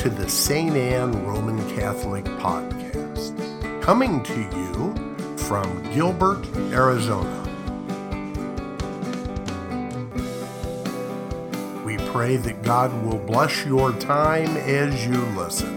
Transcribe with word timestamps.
to 0.00 0.08
the 0.08 0.30
St. 0.30 0.74
Anne 0.74 1.26
Roman 1.26 1.58
Catholic 1.76 2.24
Podcast, 2.24 3.82
coming 3.82 4.22
to 4.22 4.40
you 4.56 5.36
from 5.36 5.82
Gilbert, 5.92 6.42
Arizona. 6.72 7.28
We 11.84 11.98
pray 11.98 12.38
that 12.38 12.62
God 12.62 12.90
will 13.04 13.18
bless 13.18 13.66
your 13.66 13.92
time 13.92 14.56
as 14.56 15.06
you 15.06 15.20
listen. 15.36 15.76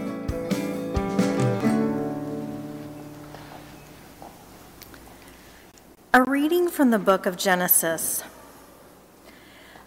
A 6.14 6.22
reading 6.22 6.70
from 6.70 6.90
the 6.90 6.98
book 6.98 7.26
of 7.26 7.36
Genesis. 7.36 8.24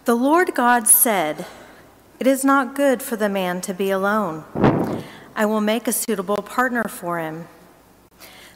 The 0.04 0.14
Lord 0.14 0.54
God 0.54 0.86
said, 0.86 1.44
It 2.18 2.26
is 2.26 2.44
not 2.44 2.74
good 2.74 3.02
for 3.02 3.16
the 3.16 3.28
man 3.28 3.60
to 3.62 3.74
be 3.74 3.90
alone. 3.90 4.44
I 5.36 5.46
will 5.46 5.60
make 5.60 5.86
a 5.86 5.92
suitable 5.92 6.42
partner 6.42 6.84
for 6.84 7.18
him. 7.18 7.48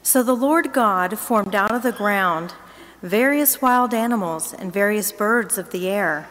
So 0.01 0.21
the 0.21 0.35
Lord 0.35 0.73
God 0.73 1.17
formed 1.17 1.55
out 1.55 1.71
of 1.71 1.83
the 1.83 1.91
ground 1.91 2.53
various 3.01 3.61
wild 3.61 3.93
animals 3.93 4.53
and 4.53 4.71
various 4.71 5.11
birds 5.11 5.57
of 5.57 5.71
the 5.71 5.89
air, 5.89 6.27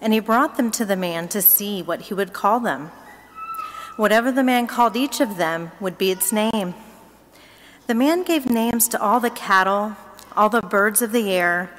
and 0.00 0.12
he 0.12 0.20
brought 0.20 0.56
them 0.56 0.70
to 0.72 0.84
the 0.84 0.96
man 0.96 1.28
to 1.28 1.42
see 1.42 1.82
what 1.82 2.02
he 2.02 2.14
would 2.14 2.32
call 2.32 2.60
them. 2.60 2.90
Whatever 3.96 4.30
the 4.32 4.42
man 4.42 4.66
called 4.66 4.96
each 4.96 5.20
of 5.20 5.36
them 5.36 5.72
would 5.80 5.98
be 5.98 6.10
its 6.10 6.32
name. 6.32 6.74
The 7.86 7.94
man 7.94 8.22
gave 8.22 8.50
names 8.50 8.88
to 8.88 9.00
all 9.00 9.20
the 9.20 9.30
cattle 9.30 9.96
all 10.36 10.48
the 10.48 10.62
birds 10.62 11.02
of 11.02 11.12
the 11.12 11.30
air, 11.30 11.70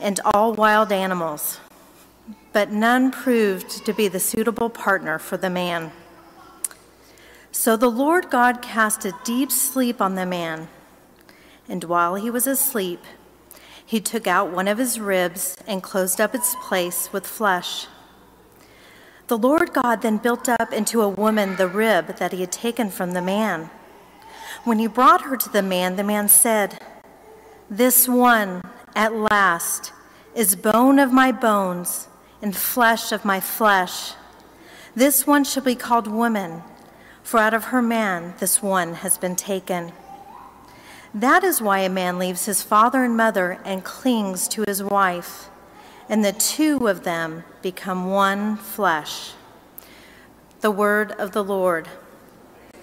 and 0.00 0.20
all 0.24 0.52
wild 0.52 0.92
animals. 0.92 1.60
But 2.54 2.70
none 2.70 3.10
proved 3.10 3.84
to 3.84 3.92
be 3.92 4.06
the 4.06 4.20
suitable 4.20 4.70
partner 4.70 5.18
for 5.18 5.36
the 5.36 5.50
man. 5.50 5.90
So 7.50 7.76
the 7.76 7.90
Lord 7.90 8.30
God 8.30 8.62
cast 8.62 9.04
a 9.04 9.12
deep 9.24 9.50
sleep 9.50 10.00
on 10.00 10.14
the 10.14 10.24
man, 10.24 10.68
and 11.68 11.82
while 11.82 12.14
he 12.14 12.30
was 12.30 12.46
asleep, 12.46 13.00
he 13.84 14.00
took 14.00 14.28
out 14.28 14.52
one 14.52 14.68
of 14.68 14.78
his 14.78 15.00
ribs 15.00 15.56
and 15.66 15.82
closed 15.82 16.20
up 16.20 16.32
its 16.32 16.54
place 16.62 17.12
with 17.12 17.26
flesh. 17.26 17.88
The 19.26 19.36
Lord 19.36 19.72
God 19.72 20.02
then 20.02 20.18
built 20.18 20.48
up 20.48 20.72
into 20.72 21.02
a 21.02 21.08
woman 21.08 21.56
the 21.56 21.66
rib 21.66 22.18
that 22.18 22.32
he 22.32 22.42
had 22.42 22.52
taken 22.52 22.88
from 22.88 23.14
the 23.14 23.22
man. 23.22 23.68
When 24.62 24.78
he 24.78 24.86
brought 24.86 25.22
her 25.22 25.36
to 25.36 25.48
the 25.50 25.62
man, 25.62 25.96
the 25.96 26.04
man 26.04 26.28
said, 26.28 26.80
this 27.68 28.08
one, 28.08 28.62
at 28.94 29.12
last, 29.12 29.92
is 30.36 30.54
bone 30.54 31.00
of 31.00 31.12
my 31.12 31.32
bones 31.32 32.06
and 32.44 32.54
flesh 32.54 33.10
of 33.10 33.24
my 33.24 33.40
flesh. 33.40 34.12
This 34.94 35.26
one 35.26 35.44
shall 35.44 35.62
be 35.62 35.74
called 35.74 36.06
woman, 36.06 36.62
for 37.22 37.40
out 37.40 37.54
of 37.54 37.64
her 37.64 37.80
man 37.80 38.34
this 38.38 38.62
one 38.62 38.96
has 38.96 39.16
been 39.16 39.34
taken. 39.34 39.92
That 41.14 41.42
is 41.42 41.62
why 41.62 41.78
a 41.78 41.88
man 41.88 42.18
leaves 42.18 42.44
his 42.44 42.62
father 42.62 43.02
and 43.02 43.16
mother 43.16 43.58
and 43.64 43.82
clings 43.82 44.46
to 44.48 44.62
his 44.66 44.82
wife, 44.82 45.48
and 46.06 46.22
the 46.22 46.34
two 46.34 46.86
of 46.86 47.04
them 47.04 47.44
become 47.62 48.10
one 48.10 48.58
flesh. 48.58 49.32
The 50.60 50.70
word 50.70 51.12
of 51.12 51.32
the 51.32 51.42
Lord. 51.42 51.88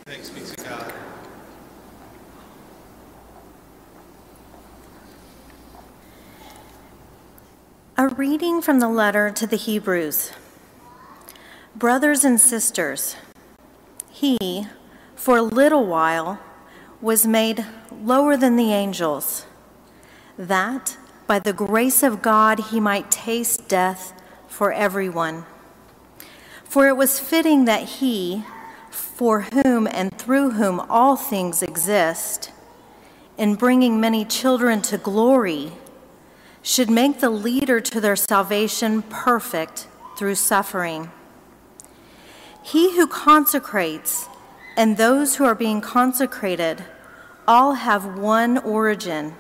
Thanks 0.06 0.32
be 0.32 0.42
to 0.42 0.64
God. 0.64 0.91
A 8.02 8.08
reading 8.08 8.64
from 8.64 8.80
the 8.80 8.90
letter 8.90 9.30
to 9.30 9.46
the 9.46 9.58
Hebrews. 9.58 10.32
Brothers 11.76 12.26
and 12.26 12.42
sisters, 12.42 13.16
he, 14.10 14.66
for 15.16 15.38
a 15.38 15.44
little 15.44 15.86
while, 15.86 16.40
was 17.00 17.28
made 17.28 17.64
lower 17.92 18.36
than 18.36 18.56
the 18.56 18.74
angels, 18.74 19.46
that 20.36 20.98
by 21.28 21.38
the 21.38 21.54
grace 21.54 22.02
of 22.02 22.24
God 22.24 22.72
he 22.72 22.80
might 22.80 23.12
taste 23.12 23.68
death 23.68 24.20
for 24.48 24.74
everyone. 24.74 25.46
For 26.64 26.88
it 26.88 26.98
was 26.98 27.20
fitting 27.20 27.66
that 27.66 27.84
he, 27.84 28.44
for 28.90 29.42
whom 29.42 29.86
and 29.86 30.18
through 30.18 30.54
whom 30.54 30.80
all 30.90 31.16
things 31.16 31.62
exist, 31.62 32.52
in 33.38 33.54
bringing 33.54 34.02
many 34.02 34.26
children 34.26 34.82
to 34.82 34.98
glory, 34.98 35.74
should 36.64 36.90
make 36.90 37.20
the 37.20 37.30
leader 37.30 37.80
to 37.82 38.00
their 38.00 38.16
salvation 38.16 39.02
perfect 39.04 39.88
through 40.18 40.36
suffering. 40.36 41.12
He 42.64 42.96
who 42.96 43.08
consecrates 43.08 44.28
and 44.78 44.98
those 44.98 45.36
who 45.36 45.46
are 45.46 45.56
being 45.56 45.82
consecrated 45.82 46.86
all 47.48 47.74
have 47.74 48.18
one 48.18 48.58
origin. 48.60 49.36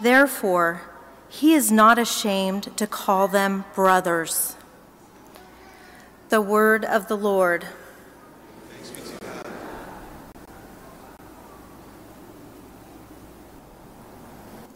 Therefore, 0.00 0.82
he 1.28 1.54
is 1.54 1.72
not 1.72 1.98
ashamed 1.98 2.76
to 2.76 2.86
call 2.86 3.28
them 3.28 3.64
brothers. 3.74 4.56
The 6.28 6.40
word 6.40 6.84
of 6.84 7.08
the 7.08 7.16
Lord. 7.16 7.66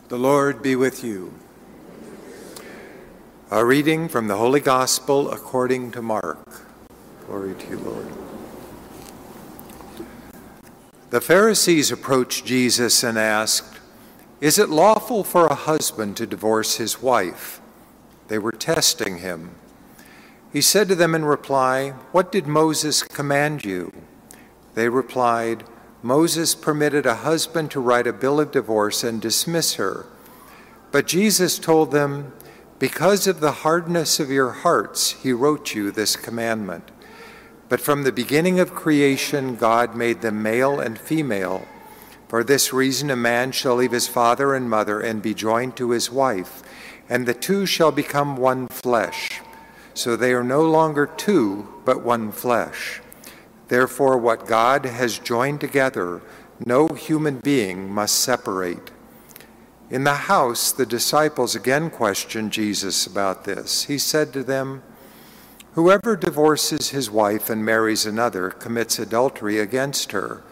The 0.08 0.16
Lord 0.18 0.62
be 0.62 0.74
with 0.74 1.04
you. 1.04 1.34
A 3.50 3.62
reading 3.62 4.08
from 4.08 4.26
the 4.26 4.38
Holy 4.38 4.60
Gospel 4.60 5.30
according 5.30 5.90
to 5.90 6.00
Mark. 6.00 6.62
Glory 7.26 7.54
to 7.54 7.68
you, 7.68 7.78
Lord. 7.80 8.08
The 11.10 11.20
Pharisees 11.20 11.92
approached 11.92 12.46
Jesus 12.46 13.02
and 13.02 13.18
asked, 13.18 13.80
Is 14.40 14.58
it 14.58 14.70
lawful 14.70 15.24
for 15.24 15.46
a 15.46 15.54
husband 15.54 16.16
to 16.16 16.26
divorce 16.26 16.76
his 16.76 17.02
wife? 17.02 17.60
They 18.28 18.38
were 18.38 18.52
testing 18.52 19.18
him. 19.18 19.56
He 20.50 20.62
said 20.62 20.88
to 20.88 20.94
them 20.94 21.14
in 21.14 21.26
reply, 21.26 21.90
What 22.12 22.32
did 22.32 22.46
Moses 22.46 23.02
command 23.02 23.62
you? 23.62 23.92
They 24.74 24.88
replied, 24.88 25.64
Moses 26.02 26.54
permitted 26.54 27.06
a 27.06 27.16
husband 27.16 27.70
to 27.72 27.80
write 27.80 28.06
a 28.06 28.12
bill 28.12 28.38
of 28.38 28.52
divorce 28.52 29.02
and 29.02 29.20
dismiss 29.20 29.74
her. 29.74 30.06
But 30.92 31.06
Jesus 31.06 31.58
told 31.58 31.90
them, 31.90 32.32
Because 32.78 33.26
of 33.26 33.40
the 33.40 33.52
hardness 33.52 34.20
of 34.20 34.30
your 34.30 34.50
hearts, 34.50 35.12
he 35.22 35.32
wrote 35.32 35.74
you 35.74 35.90
this 35.90 36.14
commandment. 36.14 36.90
But 37.68 37.80
from 37.80 38.04
the 38.04 38.12
beginning 38.12 38.60
of 38.60 38.74
creation, 38.74 39.56
God 39.56 39.94
made 39.94 40.22
them 40.22 40.42
male 40.42 40.80
and 40.80 40.98
female. 40.98 41.66
For 42.28 42.44
this 42.44 42.72
reason, 42.72 43.10
a 43.10 43.16
man 43.16 43.52
shall 43.52 43.76
leave 43.76 43.92
his 43.92 44.06
father 44.06 44.54
and 44.54 44.70
mother 44.70 45.00
and 45.00 45.20
be 45.20 45.34
joined 45.34 45.76
to 45.76 45.90
his 45.90 46.12
wife, 46.12 46.62
and 47.08 47.26
the 47.26 47.34
two 47.34 47.66
shall 47.66 47.90
become 47.90 48.36
one 48.36 48.68
flesh. 48.68 49.40
So 49.94 50.14
they 50.14 50.32
are 50.32 50.44
no 50.44 50.62
longer 50.62 51.06
two, 51.06 51.66
but 51.84 52.04
one 52.04 52.30
flesh. 52.30 53.00
Therefore, 53.68 54.16
what 54.18 54.46
God 54.46 54.84
has 54.86 55.18
joined 55.18 55.60
together, 55.60 56.22
no 56.64 56.88
human 56.88 57.38
being 57.38 57.90
must 57.90 58.16
separate. 58.16 58.90
In 59.90 60.04
the 60.04 60.14
house, 60.14 60.72
the 60.72 60.86
disciples 60.86 61.54
again 61.54 61.88
questioned 61.88 62.52
Jesus 62.52 63.06
about 63.06 63.44
this. 63.44 63.84
He 63.84 63.98
said 63.98 64.32
to 64.32 64.42
them, 64.42 64.82
Whoever 65.72 66.16
divorces 66.16 66.90
his 66.90 67.10
wife 67.10 67.48
and 67.48 67.64
marries 67.64 68.04
another 68.04 68.50
commits 68.50 68.98
adultery 68.98 69.58
against 69.58 70.12
her. 70.12 70.42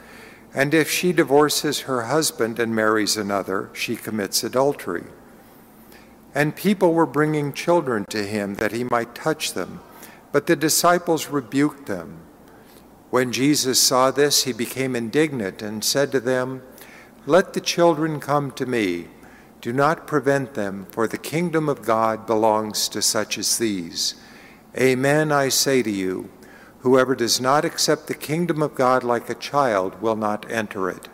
And 0.54 0.72
if 0.72 0.90
she 0.90 1.12
divorces 1.12 1.80
her 1.80 2.02
husband 2.02 2.58
and 2.58 2.74
marries 2.74 3.16
another, 3.16 3.68
she 3.72 3.96
commits 3.96 4.44
adultery. 4.44 5.04
And 6.34 6.56
people 6.56 6.94
were 6.94 7.06
bringing 7.06 7.52
children 7.52 8.04
to 8.10 8.24
him 8.24 8.54
that 8.54 8.72
he 8.72 8.84
might 8.84 9.14
touch 9.14 9.52
them, 9.52 9.80
but 10.32 10.46
the 10.46 10.56
disciples 10.56 11.28
rebuked 11.28 11.86
them. 11.86 12.20
When 13.10 13.32
Jesus 13.32 13.80
saw 13.80 14.10
this, 14.10 14.44
he 14.44 14.52
became 14.52 14.96
indignant 14.96 15.62
and 15.62 15.84
said 15.84 16.10
to 16.12 16.20
them, 16.20 16.62
Let 17.24 17.52
the 17.52 17.60
children 17.60 18.20
come 18.20 18.50
to 18.52 18.66
me. 18.66 19.08
Do 19.60 19.72
not 19.72 20.06
prevent 20.06 20.54
them, 20.54 20.86
for 20.90 21.06
the 21.06 21.18
kingdom 21.18 21.68
of 21.68 21.82
God 21.82 22.26
belongs 22.26 22.88
to 22.90 23.02
such 23.02 23.38
as 23.38 23.58
these. 23.58 24.14
Amen, 24.78 25.32
I 25.32 25.48
say 25.48 25.82
to 25.82 25.90
you, 25.90 26.30
whoever 26.80 27.14
does 27.14 27.40
not 27.40 27.64
accept 27.64 28.06
the 28.06 28.14
kingdom 28.14 28.62
of 28.62 28.74
God 28.74 29.02
like 29.02 29.30
a 29.30 29.34
child 29.34 30.00
will 30.02 30.16
not 30.16 30.50
enter 30.50 30.90
it. 30.90 31.08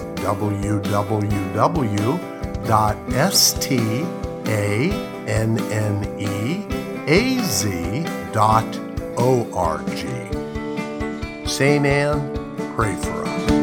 www.stanneaz.org. 9.19 11.47
St. 11.47 11.85
Anne, 11.85 12.75
pray 12.75 12.95
for 12.95 13.25
us. 13.25 13.58